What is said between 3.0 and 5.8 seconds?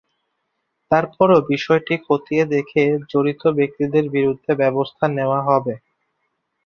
জড়িত ব্যক্তিদের বিরুদ্ধে ব্যবস্থা নেওয়া হবে।